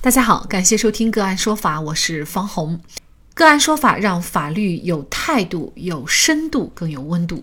[0.00, 2.80] 大家好，感谢收听个案说法，我是方红。
[3.34, 7.42] 个案说法让法律有态度、有深度、更有温度。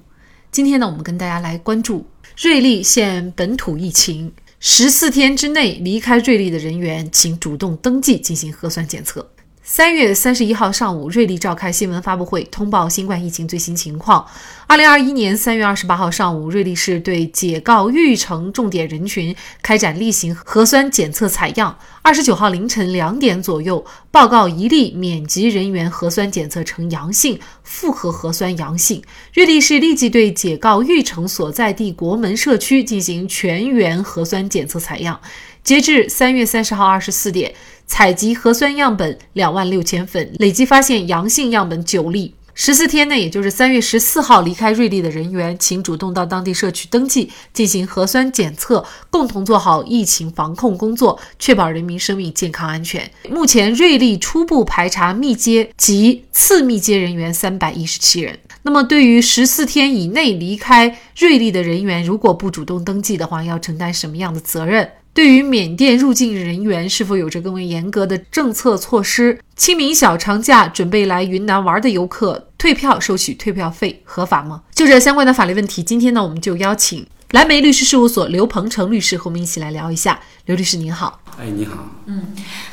[0.54, 2.07] 今天呢，我们跟大家来关注
[2.38, 4.31] 瑞丽县本土疫情，
[4.62, 9.30] 十四天之内离开瑞丽的人员，请主动登记进行核酸检测。
[9.68, 14.23] 三月三十一号上午，瑞丽召开新闻发布会，通报新冠疫情最新情况。
[14.68, 21.75] 二零二一年三月二十八号上午，瑞丽市对解告玉城重点人群开展例行核酸检测采样。
[22.04, 29.02] 二十九号凌晨两点左右，报告一例免籍人员核酸检测呈阳性，复合核酸阳性。
[29.34, 35.20] 瑞丽市立即对解告玉城所在地国门社区进行全员核酸检测采样。
[35.66, 37.52] 截至三月三十号二十四点，
[37.88, 42.36] 采集核酸样本两万六千份，累计发现阳性样本九例。
[42.54, 53.10] 十四天内，也就是三月十四号离开瑞丽的人员，请主动到当地社区登记进行核酸检测，共同做好疫情防控工作，确保人民生命健康安全。
[53.32, 58.38] 目前，瑞丽初步排查密接及次密接人员三百一十七人。
[58.62, 64.88] 那么，对于十四天以内离开瑞丽的人员，如果不主动登记的话，要承担什么样的责任？
[65.16, 69.40] 对于缅甸入境人员，是否有着更为严格的政策措施？
[69.56, 74.63] 清明小长假准备来云南玩的游客退票收取退票费合法吗？
[74.74, 80.19] 就这相关的法律问题，今天呢，我们就邀请蓝莓律师事务所刘鹏程律师和我们一起来聊一下。
[80.47, 81.74] 刘律师您好，哎，你好，
[82.06, 82.28] 嗯，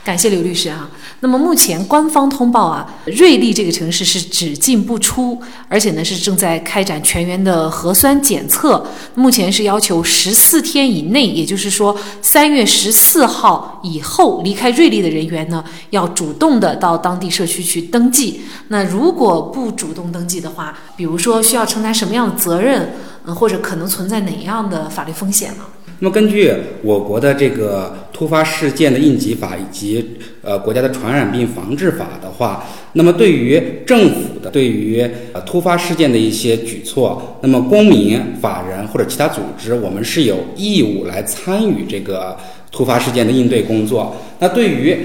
[0.05, 0.89] 感谢刘律师啊。
[1.19, 8.87] 那么目前官方通报啊，瑞丽这个城市是只进不出，而且呢是正在开展全员的核酸检测。
[9.17, 18.43] 目前是要求十四天以内，也就是说三月十四号以后离开瑞丽的人员呢，要主动的到当地社区去登记。
[18.69, 25.65] 那如果不主动登记的话，比如说需要承担什么样的责任，嗯，或者可能存在哪样的法律风险呢？
[26.03, 30.05] 那么根据我国的这个突发事件的应急法以及
[30.42, 35.00] 呃国家的传染病防治法的话，那么对于政府的对于
[35.33, 42.37] 呃突发事件的一些举措，那么公民、法人或者其他组织，我们是有义务来参与这个
[42.72, 44.16] 突发事件的应对工作。
[44.41, 44.97] 那对于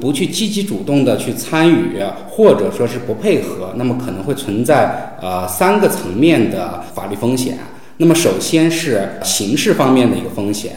[0.00, 7.58] 不去积极主动的去参与，或者说是不配合，那么可能会存在呃三个层面的法律风险。
[7.98, 10.72] 那么首先是刑事方面的一个风险。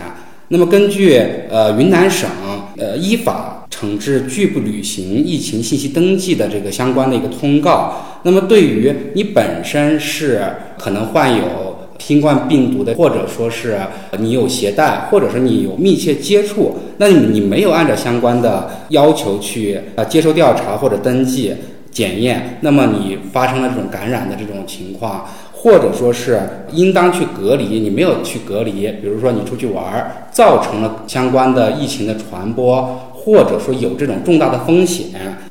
[0.49, 1.17] 那么根据
[1.49, 2.29] 呃云南省
[2.77, 10.43] 呃依法惩治拒不履行疫情信息登记的这个相关的一个通告，那么对于你本身是
[10.77, 13.79] 可能患有新冠病毒的，或者说是
[14.19, 21.53] 你有携带，或者说你有密切接触，那你你没有按照相关的要求去呃接受调查或者登记
[21.91, 25.25] 检验，那么你发生了这种感染的这种情况。
[25.61, 26.41] 或者说是
[26.73, 32.81] 应当去隔离，你没有去隔离，比如说你出去玩儿，造成了相关的疫情的传播，
[33.13, 35.05] 或者说有这种重大的风险，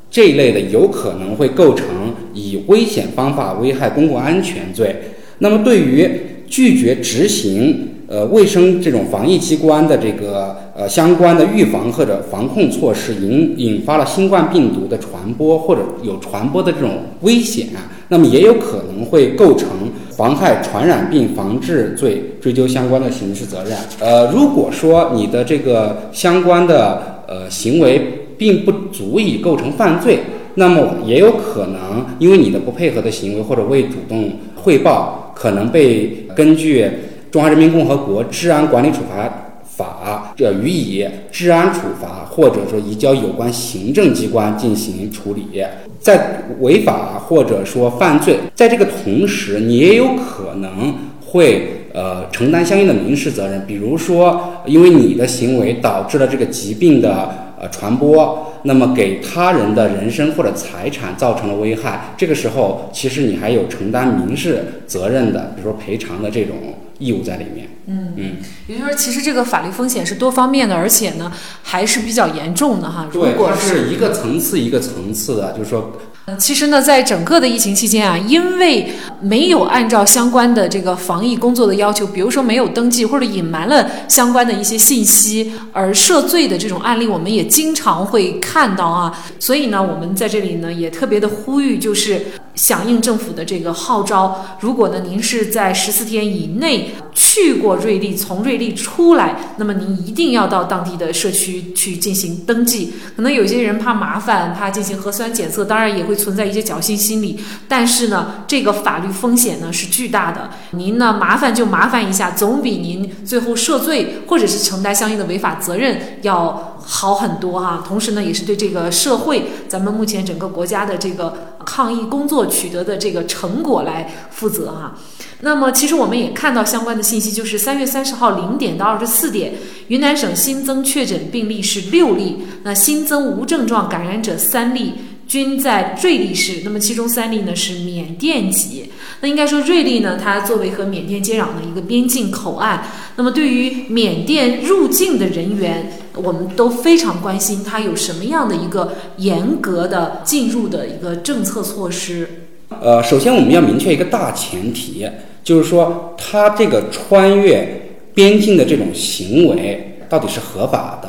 [0.09, 1.87] 这一类的有可能会构成
[2.33, 4.93] 以危险方法危害公共安全罪。
[5.37, 6.09] 那么对于
[6.49, 17.67] 拒绝执行呃卫生这种防疫机关的这个呃相关的预防或者防控措施，引引发了新冠病毒的传播或者有传播的这种危险，
[18.09, 19.69] 那么也有可能会构成。
[20.15, 23.77] 妨害传染病防治罪追究相关的刑事责任。
[23.99, 30.19] 呃，如果说你的这个相关的呃行为并不足以构成犯罪，
[30.55, 36.83] 那么也有可能因为你的不配合的行为或者未主动汇报，可能被根据
[37.31, 39.29] 《中华人民共和国治安管理处罚
[39.63, 45.63] 法》这予以治安处罚，或者说移交有关行政机关进行处理。
[45.99, 53.63] 在违法或者说犯罪，在这个同时，你也有可能会呃承担相应的民事责任。
[53.67, 66.55] 比如说，因为你的行为导致了这个疾病的呃传播，那么给他人的人身或者财产造成了危害，这个时候其实你还有承担民事责任的，比如说赔偿的这种
[67.01, 67.67] 义务在里面。
[67.87, 71.31] 嗯嗯，也就是说，其实这个法律风险是多方面的，而且呢
[71.63, 73.07] 还是比较严重的哈。
[73.11, 75.91] 对，它是一个层次一个层次的，就是说。
[76.37, 89.11] 其实呢，在整个的疫情期间啊，因为没有按照相关的这个防疫工作的要求，比如说没有登记或者隐瞒了相关的一些信息而涉罪的这种案例，我们也经常会看到啊。
[89.39, 102.93] 所以呢，我们在这里呢也特别的呼吁，就是响应政府的这个号召，如果呢您是在十四天以内去过瑞丽，从瑞丽出来，那么您一定要到当地的社区去进行登记。
[103.17, 106.15] 可能有些人怕麻烦，怕进行核酸检测，当然也会。
[106.21, 110.51] 存在一些侥幸心理，但是呢，这个法律风险呢是巨大的。
[110.73, 117.83] 您呢麻烦就麻烦一下，总比您最后涉罪或者是承担相应的违法责任要好很多哈。
[117.87, 124.97] 同时呢，也是对这个社会，咱们目前整个国家的这个抗疫工作取得的这个成果来负责哈。
[125.41, 129.53] 那么，其实我们也看到相关的信息，就是三月三十号零点到二十四点，
[129.87, 134.93] 云南省新增确诊病例是六例，那新增无症状感染者三例。
[135.27, 138.91] 均在瑞丽市，那么其中三例呢是缅甸籍。
[139.21, 142.83] 那应该说瑞丽呢，它作为和缅甸接壤的一个边境口岸，
[143.17, 152.47] 那么对于缅甸入境的人员，我们都非常关心，它有什么样的一个严格的进入的一个政策措施。
[152.81, 155.07] 呃，首先我们要明确一个大前提，
[155.43, 160.99] 就是说它这个穿越边境的这种行为到底是合法。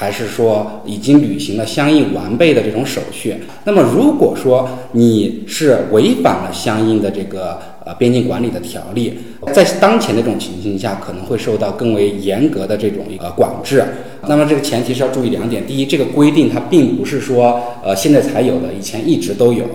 [0.00, 3.34] 还是说已经履行了相应完备的这种手续？
[3.64, 9.12] 那么如果说你是违反了相应的这个呃边境管理的条例，
[9.52, 13.84] 在当前的这种情形下，可能会受到更为严格的这种呃管制。
[14.26, 19.66] 那么这个前提是要注意两点：第一，这个规定它并不是说呃现在才有的，以前一直都有；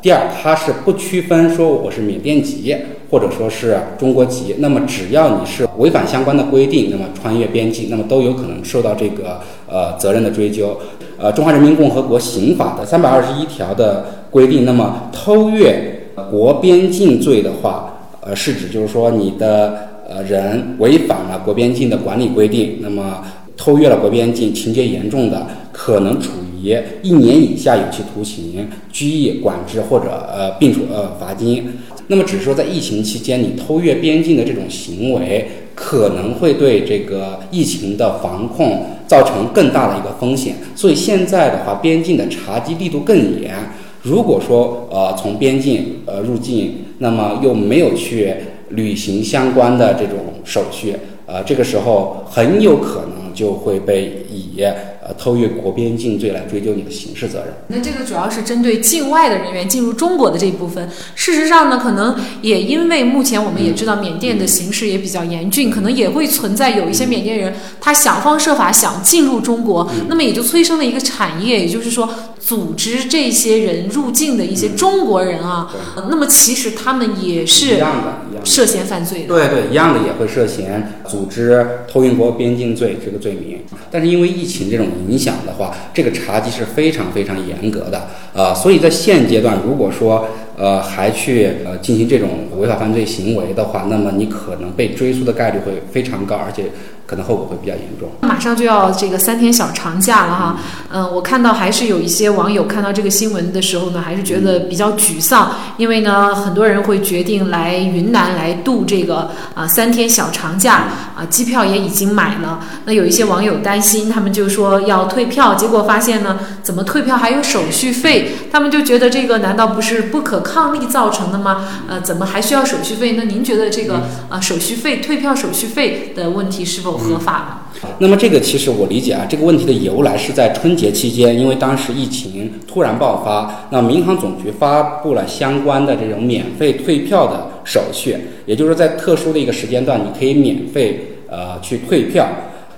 [0.00, 2.76] 第二，它是不区分说我是缅甸籍。
[3.12, 9.38] 或者说是中国籍，那么只要你是违反相关的规定，那么穿越边境，那么都有可能受到这个
[9.72, 10.78] 呃责任的追究。
[11.18, 23.22] 呃，《中华人民共和国刑法》的三百二十一条的规定，那么偷越国边境罪的话，呃，是指就是说你的呃人违反了国边境的管理规定，那么
[23.56, 26.30] 偷越了国边境，情节严重的，可能处
[26.60, 31.72] 于一年以下有期徒刑、拘役、管制或者呃并处呃罚金。
[32.08, 40.56] 那么只是说，在疫情期间，你偷越边境的这种行为，可能会对这个疫情的防控造成更大的一个风险。
[40.74, 43.54] 所以现在的话，边境的查缉力度更严。
[44.02, 48.34] 如果说呃从边境呃入境，那么又没有去
[48.70, 50.94] 履行相关的这种手续，
[51.26, 54.62] 呃，这个时候很有可能就会被以。
[55.12, 57.54] 呃，偷越国边境罪来追究你的刑事责任。
[57.68, 60.88] 那这个主要是针对境外的人员进入中国的这一部分。
[61.14, 75.72] 事实上呢，可能也因为目前我们也知道缅甸的形势也比较严峻，可能也会存在有一些缅甸人他想方设法想进入中国，那么也就催生了一个产业，也就是说组织这些人入境的一些中国人啊。
[76.08, 79.28] 那么其实他们也是一样的，涉嫌犯罪的。
[79.28, 83.58] 对对，一样的也会涉嫌组织偷运国边境罪这个罪名。
[83.90, 84.86] 但是因为疫情这种。
[85.08, 90.26] 影响的话，这个查缉是非常非常严格的啊，所以在现阶段，如果说
[90.56, 96.64] 呃还去呃进行这种违法犯罪行为的话，那么你可能被追诉的概率会非常高，而且。
[97.04, 98.08] 可能后果会比较严重。
[98.22, 112.60] 马上就要这个三天小长假了哈，嗯，我看到还是有一些网友看到这个新闻的时候呢，还是觉得比较沮丧，因为呢，很多人会决定来云南来度这个啊三天小长假啊，机票也已经买了。
[112.86, 118.21] 那有一些网友担心，他们就说要退票，结果发现呢，怎么退票还有手续费？
[118.50, 121.68] 他们就觉得这个难道不是不可抗力造成的吗？
[121.88, 123.12] 呃，怎么还需要手续费？
[123.16, 126.92] 那您觉得这个啊手续费退票手续费的问题是否？
[126.92, 127.88] 合法的。
[127.98, 138.16] 那么这个其实我理解啊，这个问题的由来是在春节期间，因为当时疫情突然爆发，那民航总局发布了相关的这种免费退票的手续，
[138.46, 142.26] 也就是在特殊的一个时间段，你可以免费呃去退票。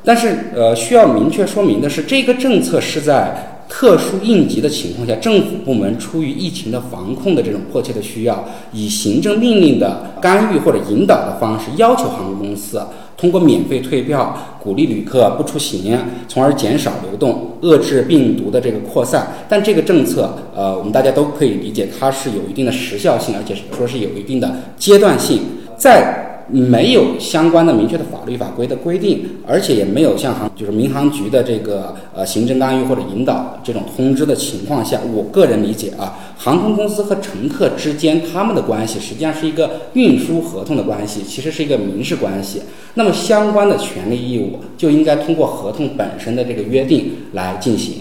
[0.05, 3.51] 但是呃需要明确说明的是，这个政策是在。
[3.69, 12.81] 特殊应急的情况下，政府部门出于疫情的防控的这种迫切的需要，以行政命令的干预或者引导的方式，要求航空公司
[13.17, 15.99] 通过免费退票，鼓励旅客不出行，
[16.29, 19.27] 从而减少流动，遏制病毒的这个扩散。
[19.49, 25.41] 但这个政策，呃，我们大家都可以理解，它是有一定的时效性，而且说是有一定的阶段性，
[25.77, 26.34] 在。
[26.49, 42.63] 没有相关的明确的法律法规的规定，而且也没有像航就是民航局的这个呃行政干预或者引导这种通知的情况下，我个人理解啊，航空公司和乘客之间他们的关系实际上是一个运输合同的关系，其实是一个民事关系。
[42.95, 47.95] 那么相关的权利义务就应该通过合同本身的这个约定来进行。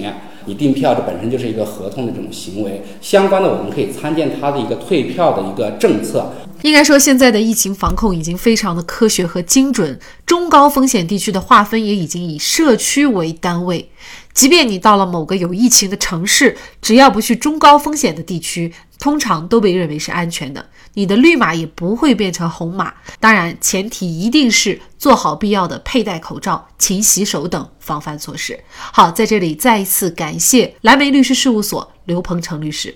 [0.45, 6.33] 你订票这本身就是一个合同的这种行为，相关的我们可以参见它的一个退票的一个政策。
[6.63, 13.91] 应该说，现在的疫情防控已经非常的科学和精准，中高风险地区的划分也已经以社区为单位。
[14.33, 22.93] 即便你到了某个有疫情的城市，只要不去中高风险的地区，通常都被认为是安全的，你的绿码也不会变成红码。
[23.19, 28.57] 当然，前提一定是做好必要的佩戴口罩、勤洗手等防范措施。
[28.93, 32.95] 好，在这里再一次感谢蓝莓律师事务所刘鹏程律师。